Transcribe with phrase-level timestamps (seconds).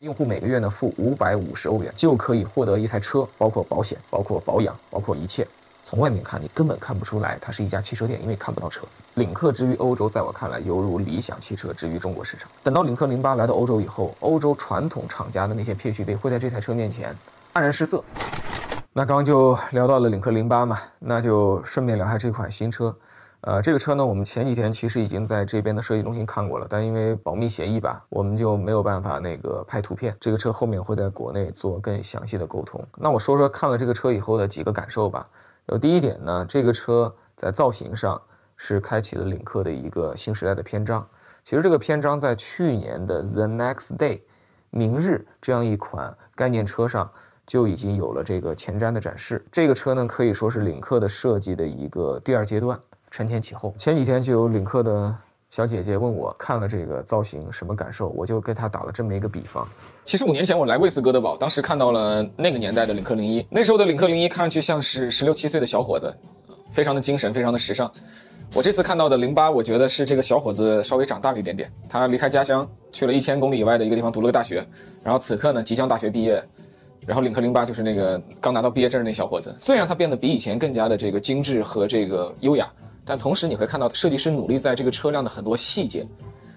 [0.00, 5.44] 用户每个月呢付五百五十欧元就可以获得一台车，包括保险、包括保养、包括一切。
[5.82, 8.86] 从外面看，你根本看不出来它是一家汽车店，因为看不到车。
[9.14, 12.48] 领克之于欧洲，在我看来犹如理想汽车之于中国市场。
[12.62, 17.12] 等到领克零八来到欧洲以后，欧洲传统厂家的那些 PHV 会在这台车面前
[17.54, 18.04] 黯然失色。
[18.92, 22.96] 那刚刚就聊到了领克零八嘛，那就顺便聊下这款新车。
[23.42, 30.16] 呃，这个车呢，我们前几天其实已经在这边的设计中心看过了，但因为保密协议吧，我们就没有办法那个拍图片。
[30.18, 32.84] 这个车后面会在国内做更详细的沟通。
[32.96, 35.24] 那我说说看了这个车以后的几个感受吧。
[35.66, 38.20] 呃，第一点呢，这个车在造型上
[38.56, 41.06] 是开启了领克的一个新时代的篇章。
[41.44, 44.20] 其实这个篇章在去年的 The Next Day，
[44.70, 47.08] 明日这样一款概念车上
[47.46, 49.46] 就已经有了这个前瞻的展示。
[49.52, 52.76] 这个车呢，可以说是领克的设计的一个第二阶段。
[53.10, 55.14] 承前启后，前几天就有领克的
[55.50, 59.66] 小姐姐问我看了这个造型什么感受，我就跟她打了这么一个比方。
[60.04, 66.14] 其实五年前我来过一次哥德堡，当时看到了那个年代的领克零一，那时候的领克零一看上去像是十六七岁的小伙子，
[66.70, 67.90] 非常的精神，非常的时尚。
[68.54, 74.66] 我这次看到的零八，我觉得是这个小伙子稍微长大了一点点，他离开家乡去了一千公里以外的一个地方读了个大学，
[75.02, 76.42] 然后此刻呢即将大学毕业，
[77.06, 82.70] 然后领克零八就是那个刚拿到毕业证那小伙子，虽然他变得比以前更加的这个精致和这个优雅。
[83.08, 86.06] 但同时你会看到，设计师努力在这个车辆的很多细节，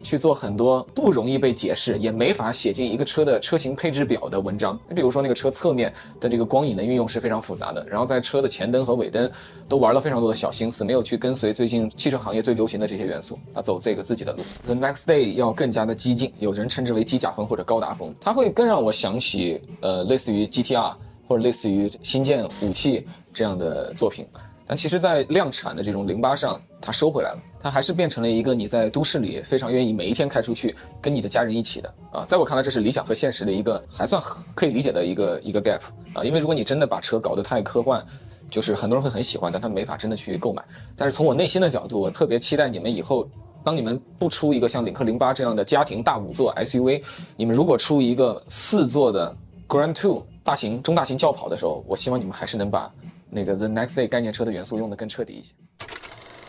[0.00, 4.78] 去做很多不容易被解释，也没法写进一个车的车型配置表的文章。
[4.88, 9.28] 你比如说那个车侧面的这个光影的运用是非常复杂的，然后在车的前灯和尾灯
[9.68, 14.42] 都玩了非常多的小心思，没有去跟随最近汽车行业最流行的这些元素，啊，走这个自己的路。
[14.64, 20.94] The next day 要更加的激进，有人称之为机甲风或者高达风，它会更让我想起呃类似于 GTR
[21.26, 24.24] 或者类似于新建武器这样的作品。
[24.66, 32.24] 但其实，在量产的这种零八上，它收回来了，它还是变成了一个你在都市里非常愿意每一天开出去，跟你的家人一起的啊。
[32.26, 34.20] 在我看来，这是理想和现实的一个还算
[34.56, 35.80] 可以理解的一个一个 gap
[36.14, 36.24] 啊。
[36.24, 38.04] 因为如果你真的把车搞得太科幻，
[38.50, 40.64] 就是很多人会很喜欢，但他没法真的去购买。
[40.96, 43.28] 但是从我内心的角度，我特别期待你们以后，
[43.62, 47.02] 当你们不出一个像领克零八这样的家庭大五座 SUV，
[47.36, 49.32] 你们如果出一个四座的
[49.68, 52.92] Grand Two 大型中大型轿跑的时候，我希望你们还是能把。
[53.30, 55.54] 那个 The Next Day 概念车的元素用的更彻底一些。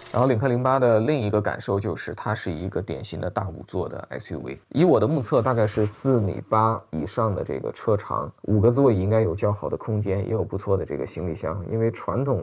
[0.09, 4.57] 然后领克零八的另一个感受就是，它是一个典型的大五座的 SUV。
[4.69, 11.61] 以我的目测，大概是四米八以上的这个车长，五个座椅应该有较好的空间，也有不错的这个行李箱。
[11.69, 12.41] 因为传统，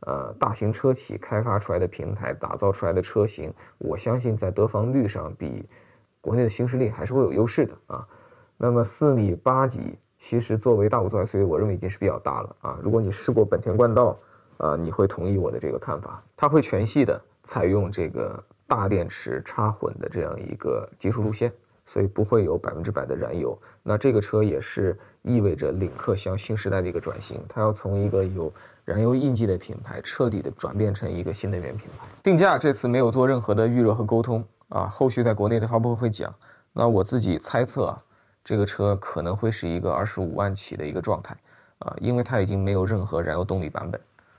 [0.00, 5.64] 呃，大型车企开发出来的平台打造出来的车型，我相信在得房率上比
[6.20, 8.06] 国内的新势力还是会有优势的啊。
[8.56, 9.96] 那么四米八几。
[10.16, 12.78] 其实作为大五座 SUV，我认为已经是比较大了啊。
[12.82, 14.16] 如果你试过本田冠道，
[14.58, 16.22] 啊，你会同意我的这个看法。
[16.36, 21.52] 它会全系的采用这个大电池插混的这样一个技术路线，
[21.84, 23.58] 所以不会有百分之百的燃油。
[23.82, 28.50] 那这个车也是意味着领克向新时代的一个转型，它要从一个有
[28.84, 32.06] 燃油印记的品牌，彻底的转变成一个新能源品牌。
[32.22, 36.32] 定价这次没有做任何的预热和沟通啊，后续在国内的发布会会讲。
[36.72, 37.98] 那我自己猜测啊。
[38.44, 41.34] 这个车可能会是一个二十五万起的一个状态，
[41.78, 43.98] 啊，因为它已经没有任何燃油动力版本，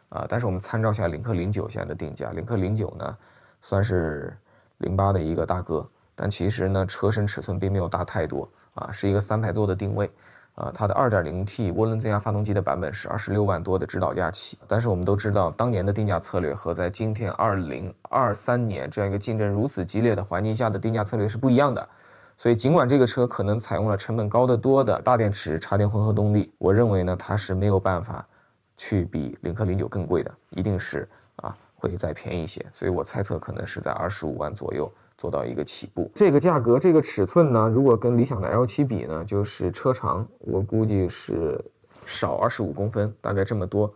[0.09, 3.17] 啊，但是我们参照下领克零九现在的定价，领克零九呢，
[3.61, 4.38] 算是
[4.77, 10.07] 零八的一个大哥，但其实呢，车身尺寸并没有大太多，啊，是一个三排座的定位，
[10.53, 21.89] 啊，它的二点零 T 涡轮增压发动机的版本是二十六万多的指导价起，但是我们都知道，当年的定价策略和在今天二零二三年这样一个竞争如此激烈的环境下的定价策略是不一样的。
[22.38, 28.25] 所以，尽管这个车可能采用了成本高得多的大电池插电混合动力，我认为呢，它是没有办法
[28.75, 31.07] 去比领克零九更贵的，一定是
[31.38, 32.66] 啊会再便宜一些。
[32.73, 36.12] 所以我猜测可能是在二十五万左右做到一个起步。
[36.13, 41.59] 这个价格，这个尺寸呢，如果跟理想的 L 七比呢，就是车长我估计是
[42.06, 43.90] 少二十五公分，大概这么多，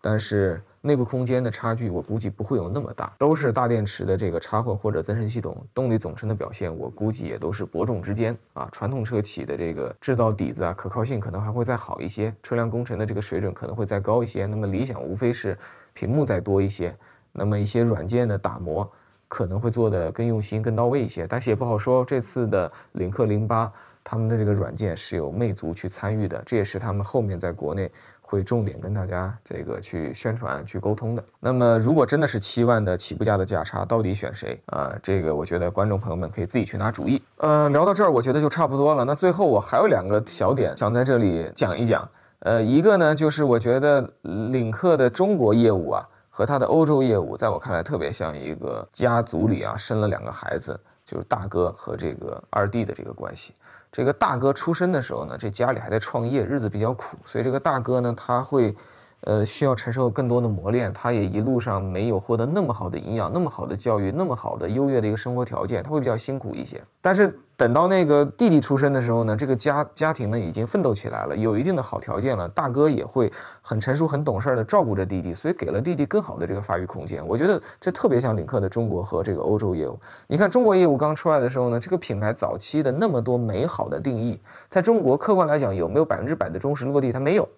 [0.00, 0.62] 但是。
[0.86, 8.68] 内部空间的差距，我估计不会有那么大，都是大电池的这个插混或者增程系统，动力总成的表现，我估计也都是伯仲之间啊。
[8.70, 14.46] 传统车企的这个制造底子啊，可靠性可能还会再好一些，车辆工程的这个水准可能会再高一些。
[14.46, 15.58] 那么理想无非是
[15.92, 16.96] 屏幕再多一些，
[17.32, 18.88] 那么一些软件的打磨
[19.26, 22.04] 可能会做的更用心、更到位一些，但是也不好说。
[22.04, 23.72] 这次的领克零八，
[24.04, 27.90] 他们的这个软件是有魅族去参与的，这也是他们后面在国内。
[28.28, 31.24] 会重点跟大家这个去宣传、去沟通的。
[31.38, 34.92] 那么，如果真的是七万的起步价的价差，到底选谁啊？
[35.00, 37.22] 这个我觉得观众朋友们可以自己去拿主意。
[37.36, 39.04] 呃，聊到这儿，我觉得就差不多了。
[39.04, 42.06] 那最后我还有两个小点想在这里讲一讲。
[42.40, 44.12] 呃，一个呢，就是我觉得
[44.50, 50.78] 领克的中国业务啊，和它的欧洲业务，在我看来特别像一个家族里啊生了两个孩子。
[51.06, 53.54] 就是大哥和这个二弟的这个关系。
[53.96, 58.76] 这个大哥出生的时候呢，这家里还在创业，日子比较苦，所以这个大哥呢，他会。
[59.22, 66.80] 呃，需要承受更多的磨练，他也一路上没有获得那么好的营养、那么好的教育、那么好的优越的一个生活条件，他会比较辛苦一些。
[67.00, 73.32] 但是等到那个弟弟出生的时候呢，这个家家庭呢已经奋斗起来了，有一定的好条件了，大哥也会
[73.62, 77.26] 很成熟、很懂事的照顾着弟弟，所以给了弟弟更好的这个发育空间。
[77.26, 79.98] 我觉得这特别像领克的中国和这个欧洲业务。
[80.26, 84.38] 你看中国业务刚出来的时候呢，这个品牌早期的那么多美好的定义，
[84.68, 87.10] 在中国客观来讲有没有百分之百的忠实落地？
[87.10, 87.48] 它没有。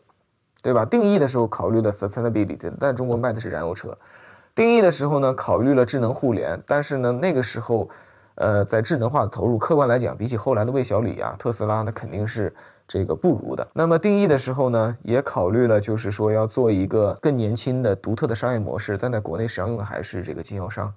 [0.60, 0.84] 对吧？
[0.84, 3.96] 定义的时候考虑了 sustainability，但中国卖的是燃油车。
[4.56, 7.88] 定义的时候呢，考虑了智能互联，但是呢，那个时候，
[8.38, 12.55] 呃，在智能化的投入，客观来讲，比起后来的魏小李啊、特斯拉，那肯定是
[12.87, 13.67] 这个不如的。
[13.73, 20.93] 那么定义的时候呢，也考虑了，就是说要做一个更年轻的、独特的商业模式，但在国内实际上用的还是这个经销商。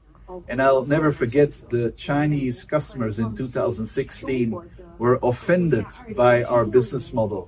[0.48, 4.52] And I'll never forget the Chinese customers in 2016
[4.98, 5.86] were offended
[6.16, 7.48] by our business model.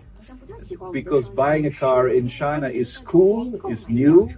[0.92, 4.30] because buying a car in China is cool, is new,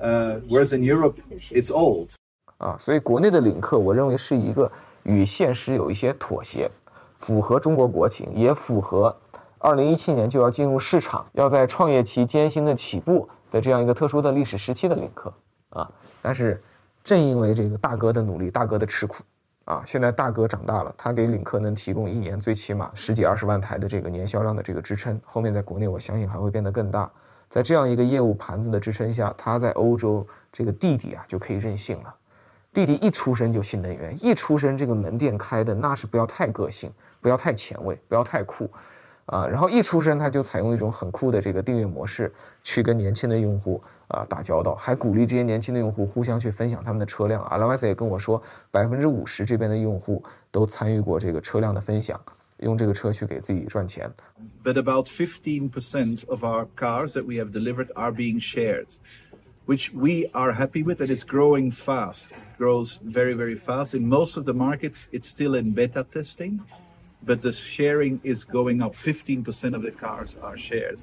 [0.00, 1.16] uh, whereas in Europe
[1.50, 2.10] it's old.
[2.58, 4.70] 啊，所以国内的领克，我认为是一个
[5.06, 6.70] 与现实有一些妥协，
[7.16, 9.16] 符合中国国情，也符合
[9.58, 15.32] 二零一七年就要进入市场，要在创业期艰辛的起步的这样一个特殊的历史时期的领克
[15.70, 15.90] 啊。
[16.20, 16.62] 但是
[17.04, 19.22] 正因为这个大哥的努力，大哥的吃苦。
[19.64, 27.10] 啊，现在大哥长大了，他给领克能提供一年最起码十几二十万台的这个年销量的这个支撑，后面在国内我相信还会变得更大。
[27.48, 32.14] 在这样一个业务盘子的支撑下，他在欧洲这个弟弟啊就可以任性了。
[32.76, 36.92] 弟弟一出生就新能源，一出生这个门店开的那是不要太个性，
[37.22, 38.70] 不要太前卫，不要太酷。
[39.24, 42.30] 啊，然后一出生他就采用一种很酷的这个订阅模式，
[42.62, 47.42] 去跟年轻的用户啊打交道，还鼓励这些年轻的用户互相去分享他们的车辆。
[47.44, 52.20] 阿拉瓦斯也跟我说，百分之五十这边的用户都参与过这个车辆的分享，
[52.58, 54.12] 用这个车去给自己赚钱。
[54.62, 58.88] But about fifteen percent of our cars that we have delivered are being shared,
[59.65, 62.33] which we are happy with, and it's growing fast.
[62.57, 65.07] Grows very very fast in most of the markets.
[65.11, 66.61] It's still in beta testing.
[67.25, 68.95] but the sharing is going up.
[68.95, 70.99] Fifteen percent of the cars are shared.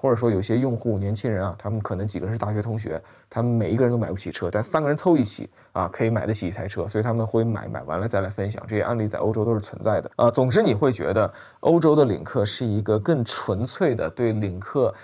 [0.00, 8.64] 或者说，有些用户年轻人啊，他们可能几个是大学同学，他们每一个人都买不起车，但三个人凑一起啊，可以买得起一台车，所以他们会买，买完了再来分享。
[8.68, 10.30] 这些案例在欧洲都是存在的啊。
[10.30, 14.94] 总之，你会觉得欧洲的领克是一个更纯粹的对领克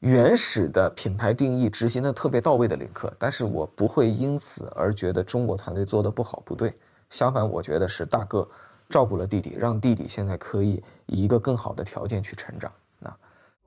[0.00, 6.72] 原始的品牌定义执行的特别到位的领克，但是我不会因此而觉得中国团队做的不好不对，
[7.10, 8.48] 相反，我觉得是大哥。
[8.88, 12.72] 照顾了弟弟，让弟弟现在可以以一个更好的条件去成长。
[13.00, 13.14] 那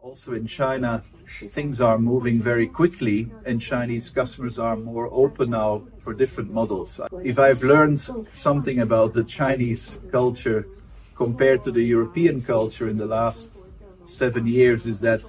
[0.01, 1.00] Also in China,
[1.48, 7.00] things are moving very quickly, and Chinese customers are more open now for different models.
[7.24, 8.00] If I've learned
[8.34, 10.66] something about the Chinese culture
[11.16, 13.62] compared to the European culture in the last
[14.06, 15.22] seven years, is that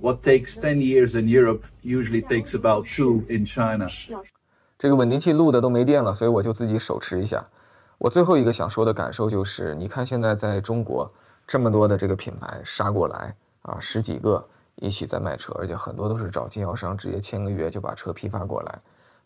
[0.00, 3.88] what takes ten years in Europe usually takes about two in China.
[4.78, 7.44] 这个稳定器录的都没电了，所以我就自己手持一下。
[7.98, 11.10] 我最后一个想说的感受就是，你看现在在中国
[11.46, 14.44] 这么多的这个品牌杀过来啊，十几个
[14.76, 18.78] 一起在卖车，而且很多都是找经销商直接签个约就把车批发过来，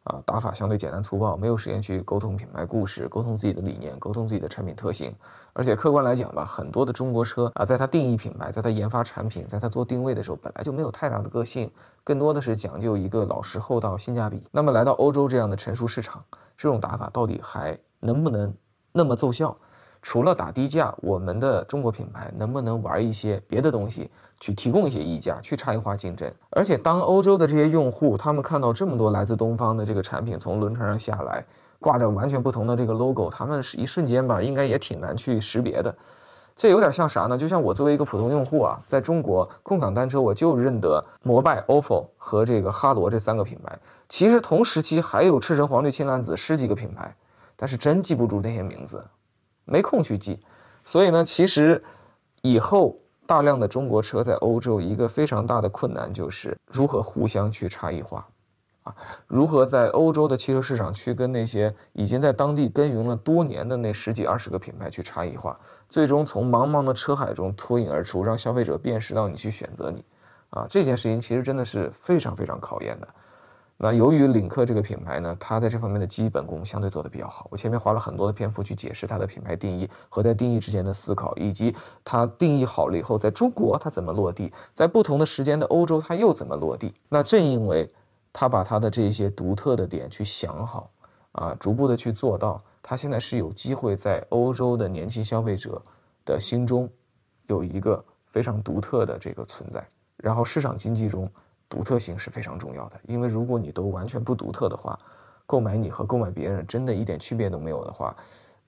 [0.08, 5.14] 啊，打法相对简单粗暴，没有时间去沟通品牌故事，沟通自己的理念，沟通自己的产品特性。
[5.52, 11.71] 而且客观来讲吧，很多的中国车啊，在它定义品牌，在它研发产品，在它做定位的时候，本来就没有太大的个性，
[12.02, 14.42] 更多的是讲究一个老实厚道、性价比。
[14.50, 16.25] 那么来到欧洲这样的成熟市场，
[16.56, 17.78] 这种打法到底还？
[18.00, 18.54] 能不能
[18.92, 19.56] 那么奏效？
[20.00, 26.33] 除了打低价，我们的中国品牌能不能玩一些别的东西，去提供一些溢价，去差异化竞争？
[26.50, 31.45] 而且，当欧洲的这些用户他们看到这么多来自东方的这个产品从轮船上下来，
[31.81, 35.95] 挂着完全不同的这个 logo，他们是一瞬间吧，应该也挺难去识别的。
[36.57, 37.37] 这有点像啥呢？
[37.37, 43.78] 就像我作为一个普通用户啊，在中国共享单车，我就认得摩拜、ofo 和这个哈罗这三个品牌。
[44.09, 47.14] 其实同时期还有赤橙黄绿青蓝紫十几个品牌。
[47.61, 49.05] 但是真记不住那些名字，
[49.68, 50.40] 没空去记，
[50.82, 51.84] 所以呢，其实
[52.42, 58.26] 以后大量的中国车在欧洲一个非常大的困难就是如何互相去差异化，
[58.84, 58.96] 啊，
[59.26, 65.54] 如何在欧洲的汽车市场去跟那些已经在当地耕耘了多年的那十几二十个品牌去差异化，
[65.90, 70.02] 最终从茫茫的车海中脱颖而出，让消费者辨识到你去选择你，
[70.50, 73.08] 啊，这件事情其实真的是非常非常考验的。
[73.80, 77.47] 那由于领克这个品牌呢，它在这方面的基本功相对做得比较好。
[77.49, 81.73] 我前面花了很多的篇幅去解释它的品牌定义和在定义之前的思考，以及
[82.04, 86.92] 它定义好了以后，在中国它怎么落地，在不同的时间的欧洲它又怎么落地。
[87.08, 87.88] 那正因为
[88.32, 90.90] 它把它的这些独特的点去想好，
[91.30, 92.61] 啊，逐步的去做到。
[92.82, 95.80] 它现在是有机会在欧洲的年轻消费者
[96.25, 96.90] 的心中
[97.47, 99.87] 有一个非常独特的这个存在。
[100.16, 101.30] 然后市场经济中，
[101.68, 104.98] 独特性是非常重要的，因为如果你都完全不独特的话，
[105.46, 108.14] 购买你和购买别人真的一点区别都没有的话，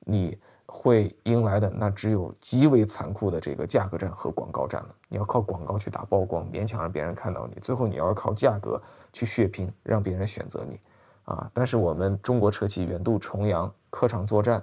[0.00, 4.88] 你会迎来的那只有极为残酷的这个价格战和广告战了。
[5.08, 8.80] 你要靠广告去打曝光，勉强让别人看到你，最后你要靠价格
[9.12, 10.78] 去血拼，让别人选择你。
[11.24, 11.48] 啊！
[11.54, 14.60] 但是我们中国车企远渡重洋，客场作战，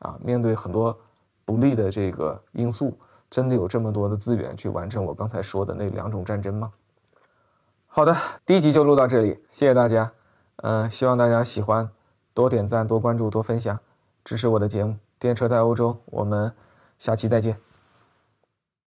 [0.00, 0.94] 啊，面对很多
[1.46, 2.98] 不利的这个因素，
[3.30, 6.70] 真的有这么多的资源去完成我刚才说的那两种战争吗？
[7.96, 10.10] 好的，第一集就录到这里，谢谢大家。
[10.56, 11.88] 嗯，希望大家喜欢，
[12.34, 13.78] 多点赞、多关注、多分享，
[14.24, 15.92] 支持我的节目《电车在欧洲》。
[16.06, 16.52] 我们
[16.98, 17.56] 下期再见。